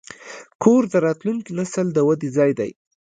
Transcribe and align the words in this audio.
کور 0.63 0.81
د 0.91 0.93
راتلونکي 1.05 1.51
نسل 1.59 1.87
د 1.93 1.97
ودې 2.07 2.29
ځای 2.37 2.51
دی. 2.59 2.71